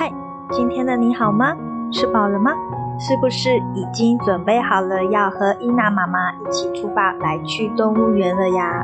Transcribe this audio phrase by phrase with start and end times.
[0.00, 0.10] 嗨，
[0.50, 1.54] 今天的你好吗？
[1.92, 2.52] 吃饱了吗？
[2.98, 8.82] 是不是已经准备好了要和伊娜妈妈一起出发来去动物园了呀？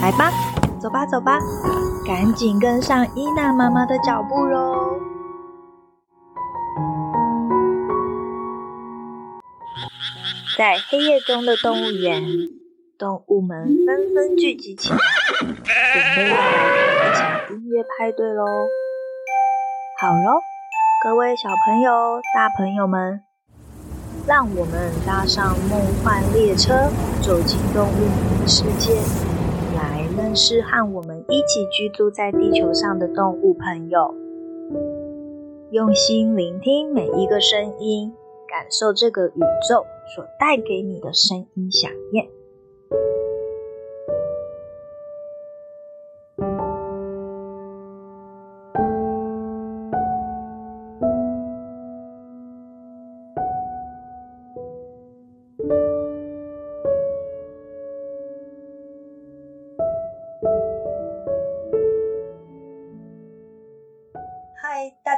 [0.00, 0.30] 来吧，
[0.78, 1.40] 走吧走吧，
[2.06, 5.00] 赶紧跟上伊娜妈妈的脚步喽！
[10.56, 12.22] 在黑夜中的动物园，
[12.96, 14.98] 动物们纷纷聚集起来，
[15.40, 18.44] 准备要来一场音乐派对喽！
[20.00, 20.40] 好喽，
[21.04, 23.20] 各位小朋友、大朋友们，
[24.26, 26.88] 让我们搭上梦幻列车，
[27.20, 28.94] 走进动物世界，
[29.76, 34.14] 来认识和我们一起居住在地球上的动物朋友。
[35.70, 38.14] 用心聆听每一个声音，
[38.48, 42.39] 感受这个宇宙所带给你的声音响应。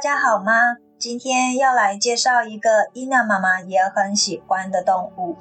[0.03, 0.51] 家好吗？
[0.99, 5.37] 今天要来介绍一个伊娜妈妈也很喜欢的动物。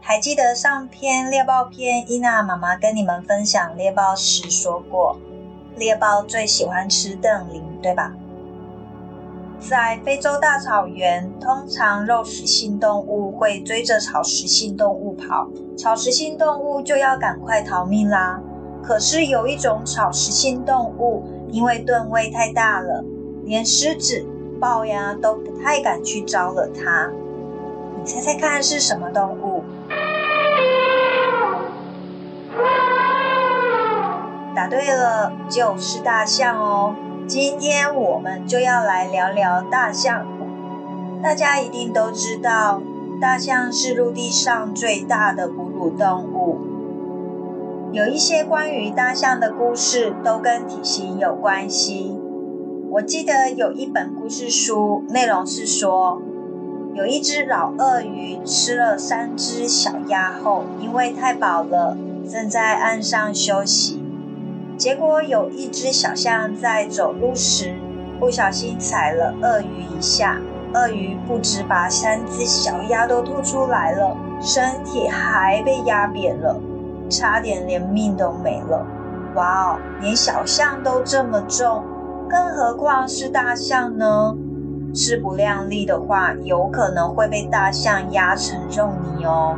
[0.00, 5.16] 还记得上篇猎豹篇，伊娜妈妈跟你们分享猎豹时说过，
[5.76, 8.12] 猎豹最喜欢吃瞪羚，对吧？
[9.60, 18.40] 在非洲大草原，通常肉食性动物会追着草食性动物跑，草食性动物就要赶快逃命啦。
[18.82, 23.04] 可是有一种草食性动物，因为吨位太大了。
[23.48, 24.26] 连狮子、
[24.60, 27.10] 豹呀都不太敢去招惹它。
[27.96, 29.64] 你猜猜看是什么动物？
[34.54, 36.94] 答对了，就是大象哦。
[37.26, 40.26] 今天我们就要来聊聊大象。
[41.22, 42.82] 大家一定都知道，
[43.18, 46.58] 大象是陆地上最大的哺乳动物。
[47.92, 52.20] 有一些关于大象的故事都跟体型有关系。
[52.90, 56.22] 我记得有一本故事书，内容是说，
[56.94, 64.02] 有一只老鳄鱼吃了三只小鸭后，因为太饱了，正在岸上休息。
[64.78, 67.76] 结果有一只小象在走路时
[68.18, 70.40] 不小心踩了鳄鱼一下，
[70.72, 76.58] 鳄鱼不止把三只小鸭都吐出来了，身体还被压扁了，
[77.10, 78.86] 差点连命都没了。
[79.34, 81.84] 哇哦，连小象都这么重！
[82.28, 84.36] 更何况是大象呢？
[84.94, 89.56] 势不量力的话，有可能会被大象压成肉泥哦。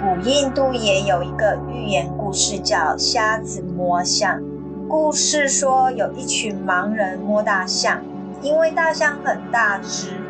[0.00, 4.40] 古印度也有一个寓言故事，叫《瞎子摸象》。
[4.88, 8.00] 故事说，有一群盲人摸大象，
[8.40, 10.20] 因为大象很大只，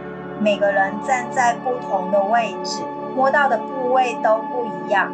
[0.40, 2.82] 每个人站在不同的位置，
[3.14, 5.12] 摸到的部位都不一样。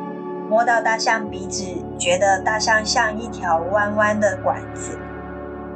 [0.49, 1.65] 摸到大象鼻子，
[1.99, 4.99] 觉得大象像一条弯弯的管子。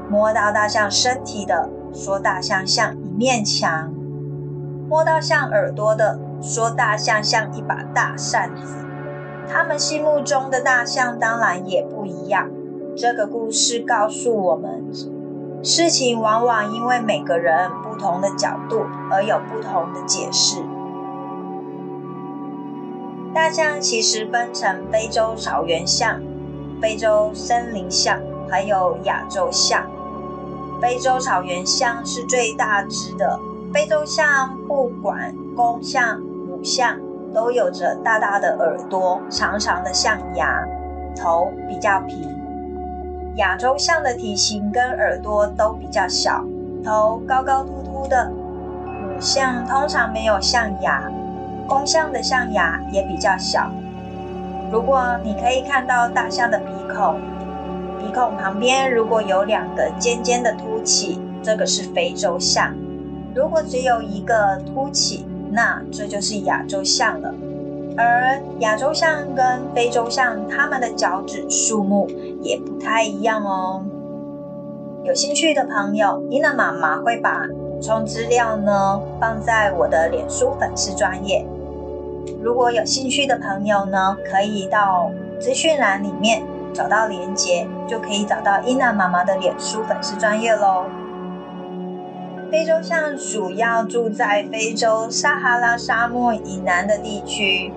[0.09, 3.91] 摸到大象身体的，说大象像一面墙；
[4.89, 8.87] 摸到象耳朵的，说大象像一把大扇子。
[9.49, 12.49] 他们心目中的大象当然也不一样。
[12.97, 14.85] 这个故事告诉我们，
[15.63, 20.63] 事情往往因为每个人不同的角度而有不同的解释。
[23.35, 26.23] 大象其实分成非洲草原象、
[26.81, 29.85] 非洲森林象，还有亚洲象。
[30.81, 33.39] 非洲草原象是最大只的。
[33.73, 36.99] 非洲象不管公象、母象，
[37.35, 40.67] 都有着大大的耳朵、长长的象牙，
[41.17, 42.35] 头比较平。
[43.37, 46.45] 亚洲象的体型跟耳朵都比较小，
[46.85, 48.31] 头高高秃秃的。
[48.31, 51.11] 母象通常没有象牙，
[51.67, 53.71] 公象的象牙也比较小。
[54.71, 57.19] 如果你可以看到大象的鼻孔。
[58.07, 62.73] 鼻孔旁边如果有两个尖尖的凸起，这个是非洲象；
[63.35, 67.35] 如果只有一个凸起，那这就是亚洲象了。
[67.97, 72.09] 而亚洲象跟非洲象，它们的脚趾数目
[72.43, 73.85] 也不太一样哦。
[75.03, 81.45] 有兴趣的朋友，伊娜妈妈会把补充资料呢放在我的脸书粉丝专页。
[82.41, 85.11] 如果有兴趣的朋友呢，可以到
[85.41, 86.45] 资讯栏里面。
[86.73, 90.85] 找到连结，就可以找到伊娜妈妈的脸书粉丝专业喽。
[92.51, 97.73] 非洲象主要住在非洲撒哈拉沙漠以南的地区，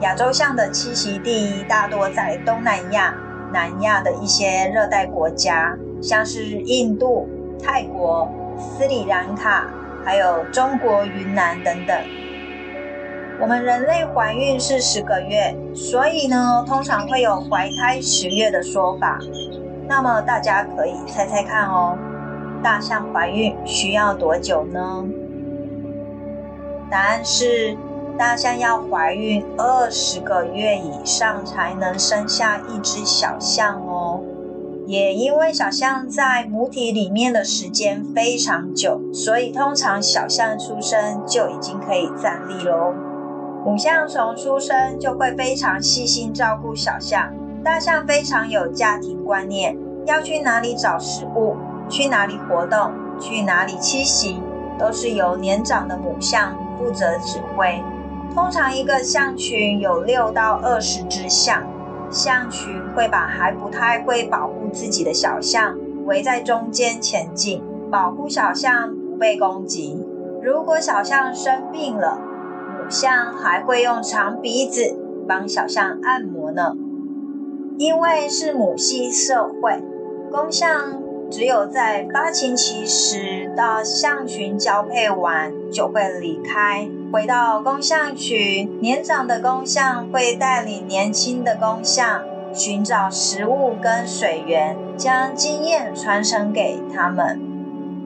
[0.00, 3.14] 亚洲象的栖息地大多在东南亚、
[3.52, 7.28] 南亚的一些热带国家，像是印度、
[7.62, 9.68] 泰国、斯里兰卡，
[10.04, 11.96] 还有中国云南等等。
[13.40, 19.18] 我们人类怀孕是十个月，所以呢，通常会有怀胎十月的说法。
[19.86, 21.98] 那么大家可以猜猜看哦，
[22.62, 25.04] 大象怀孕需要多久呢？
[26.90, 27.76] 答案是，
[28.16, 34.22] 大象要怀孕二十个月以上才能生下一只小象哦。
[34.86, 42.94] 也因为小象在母体里面的时间非常久，所以通常小象出生就已经可以站立喽。
[43.64, 47.32] 母象从出生就会非常细心照顾小象。
[47.64, 49.74] 大象非常有家庭观念，
[50.04, 51.56] 要去哪里找食物，
[51.88, 54.42] 去哪里活动，去哪里栖息，
[54.78, 57.82] 都是由年长的母象负责指挥。
[58.34, 61.62] 通常一个象群有六到二十只象，
[62.10, 65.74] 象群会把还不太会保护自己的小象
[66.04, 70.06] 围在中间前进，保护小象不被攻击。
[70.42, 72.18] 如果小象生病了，
[72.90, 74.96] 象还会用长鼻子
[75.26, 76.72] 帮小象按摩呢。
[77.76, 79.82] 因为是母系社会，
[80.30, 88.80] 公象只有在发情期时到象群交配完就会离开，回到公象群。
[88.80, 92.22] 年长的公象会带领年轻的公象
[92.52, 97.53] 寻找食物跟水源，将经验传承给他们。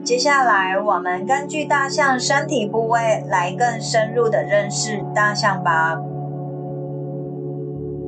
[0.03, 5.99] 接下来，我们根据大象身体部位来更深入的认识大象吧。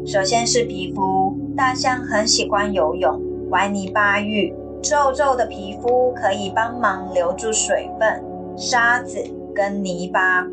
[0.05, 8.23] 首先是皮肤，大象很喜欢游泳，玩泥巴浴，皱皱的皮肤可以帮忙留住水分、
[8.57, 9.23] 沙子
[9.53, 10.47] 跟泥巴，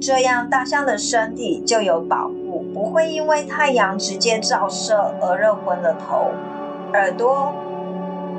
[0.00, 6.32] 这样大象的身体就有保护，不会因为太阳直接照射而热昏了头。
[6.92, 7.54] 耳朵。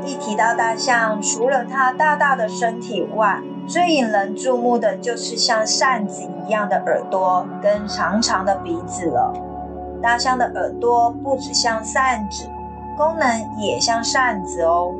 [0.03, 9.33] 一提到大象，除了它大大的身体外，最引人注目的就是像扇子一样的耳朵跟长长的鼻子了。
[10.01, 12.50] 大象的耳朵不只像扇子，
[12.98, 14.92] 功能也像扇子哦。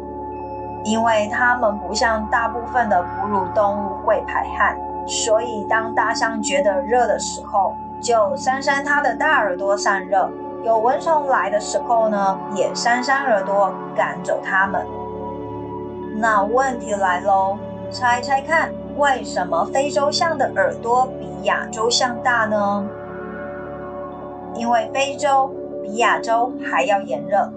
[0.83, 4.77] 因为它们不像大部分的哺乳动物会排汗，
[5.07, 10.30] 所以当大象觉得热的时候，就扇扇它的大耳朵散热。
[10.63, 14.86] 有蚊虫来的时候呢，也扇扇耳朵赶走它们。
[16.18, 17.58] 那问题来喽，
[17.90, 22.88] 猜猜看，为什么非洲象的耳朵比亚洲象大呢？
[24.54, 25.50] 因为非洲
[25.81, 27.52] 比亚洲还要炎热，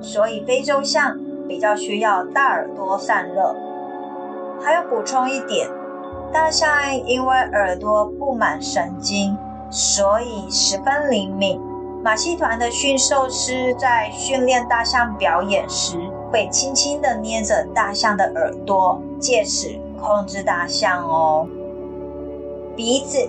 [0.00, 3.54] 所以非洲象比较需要大耳朵散热。
[4.60, 5.68] 还要补充一点，
[6.32, 9.36] 大象因为耳朵布满神经，
[9.70, 11.60] 所以十分灵敏。
[12.00, 15.98] 马戏团的驯兽师在训练大象表演时，
[16.30, 19.68] 会轻轻地捏着大象的耳朵，借此
[20.00, 21.48] 控制大象哦。
[22.76, 23.28] 鼻子，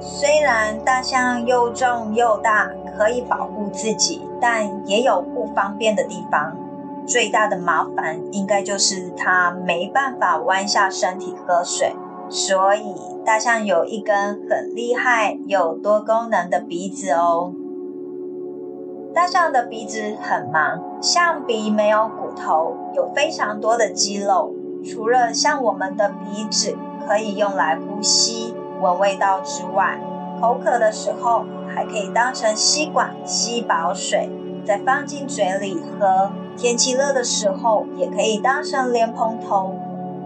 [0.00, 6.56] 虽然大象又重又大，可以保护自己，但也有不方便的地方。
[7.06, 11.94] 最大的麻烦应该就是它没办法弯下身体喝水，
[12.30, 12.94] 所以
[13.26, 17.52] 大象有一根很厉害又多功能的鼻子哦。
[19.12, 24.54] 大象的鼻子很忙，象鼻没有骨头，有非常多的肌肉。
[24.84, 26.76] 除了像我们的鼻子
[27.06, 30.00] 可以用来呼吸、闻味道之外，
[30.40, 34.30] 口渴的时候还可以当成吸管吸饱水，
[34.64, 36.30] 再放进嘴里喝。
[36.56, 39.74] 天气热的时候，也可以当成莲蓬头，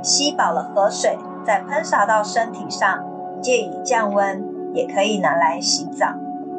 [0.02, 3.02] 吸饱了河水，再喷洒到身体上，
[3.40, 6.08] 借以降温，也可以拿来洗澡。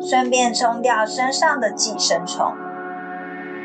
[0.08, 2.54] 顺便冲掉身上的寄生虫。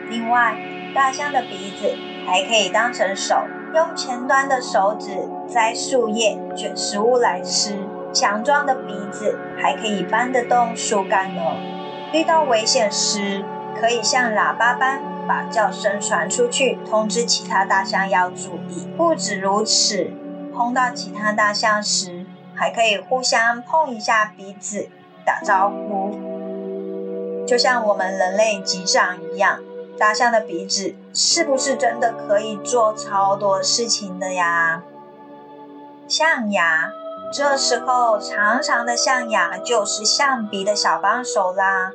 [0.08, 0.56] 另外，
[0.94, 1.94] 大象的鼻子
[2.26, 3.44] 还可以当成手，
[3.74, 7.78] 用前端的手指摘树叶、卷食物来吃。
[8.12, 11.42] 强壮的鼻子还可以搬得动树干呢。
[12.12, 13.44] 遇到危险时，
[13.78, 18.88] 可以像喇叭般把叫声传出去，通知其他大象要注意。
[18.96, 20.10] 不止如此，
[20.54, 24.88] 碰到其他大象时，还可以互相碰一下鼻子。
[25.22, 26.18] 打招呼，
[27.50, 29.58] 就像我们人类击掌一样。
[29.98, 34.84] 大象的鼻子是不是真的可以做超多事情的呀？
[36.06, 36.92] 象牙，
[37.34, 41.90] 这时候长长的象牙就是象鼻的小帮手啦。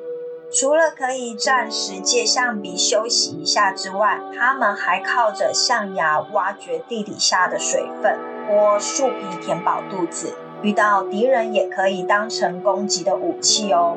[0.51, 8.19] 除了可以暂时借象鼻休息一下之外，它们还靠着象牙挖掘地底下的水分，
[8.50, 10.33] 或树皮填饱肚子。
[10.62, 13.95] 遇到敌人也可以当成攻击的武器哦。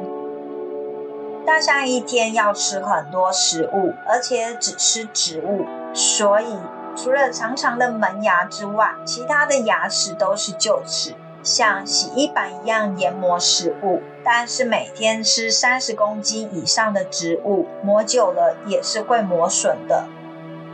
[1.48, 5.64] 大象一天要吃很多食物，而且只吃植物，
[5.94, 6.58] 所以
[6.94, 14.02] 除了长长的门牙之外，其他的牙齿都是臼齿，像洗衣板一样研磨食物。
[14.22, 20.04] 但是每天吃三十公斤以上的植物，磨久了也是会磨损的。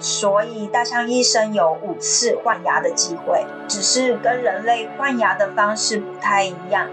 [0.01, 6.89] 所以大象一生有五次换牙的机会，只是跟人类换牙的方式不太一样。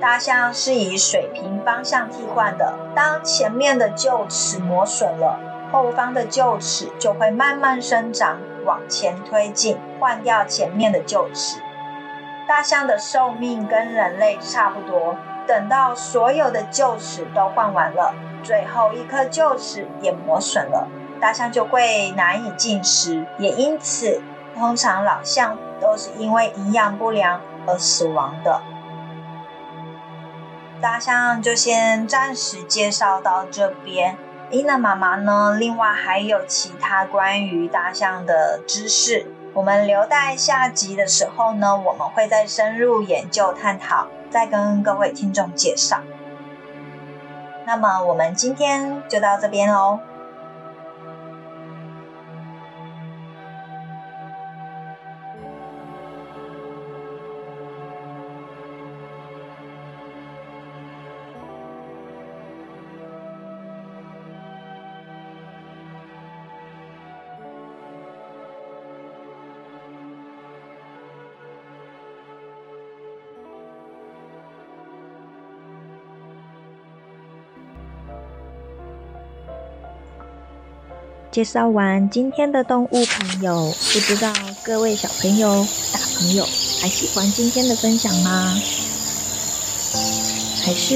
[0.00, 5.38] 大象是以水平方向替换的，当前面的臼齿磨损了，
[5.72, 11.60] 后方的臼齿就会慢慢生长，往前推进，换掉前面的臼齿。
[12.46, 24.20] 大象的寿命跟人类差不多，等到所有的臼齿都换完了，最后一颗臼齿也磨损了，大象就会难以进食，也因此，
[24.54, 28.60] 通常老象都是因为营养不良而死亡的。
[30.84, 34.18] 大象就先暂时介绍到这边。
[34.50, 46.02] 伊娜妈妈呢，另外还有其他关于大象的知识，我们留待下集的时候呢，我们会再深入研究探讨，再跟各位听众介绍。
[47.66, 50.00] 那么我们今天就到这边喽。
[81.34, 86.44] 介绍完今天的动物朋友，不知道各位小朋友、大朋友
[86.80, 88.56] 还喜欢今天的分享吗？
[90.64, 90.94] 还是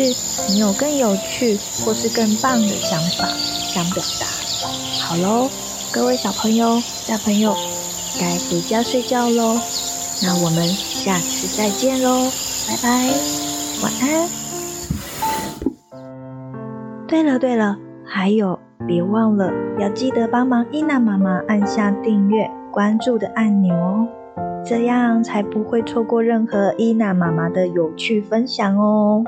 [0.49, 3.29] 你有更有趣或是更棒的想法
[3.75, 4.27] 想表达？
[5.01, 5.51] 好喽，
[5.91, 7.57] 各位小朋友、大朋友，
[8.21, 9.61] 该回家睡觉喽。
[10.23, 12.31] 那我们下次再见喽，
[12.69, 13.13] 拜拜，
[13.83, 14.29] 晚安。
[17.09, 17.77] 对了对了，
[18.07, 18.57] 还有。
[18.87, 24.09] 别忘了要记得帮忙伊娜妈妈按下订阅、关注的按钮哦，
[24.65, 29.25] 这样才不会错过任何伊娜妈妈的有趣分享哦。